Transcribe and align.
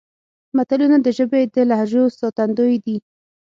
متلونه 0.57 0.97
د 1.01 1.07
ژبې 1.17 1.41
د 1.55 1.57
لهجو 1.69 2.03
ساتندوی 2.19 2.75
دي 2.85 2.97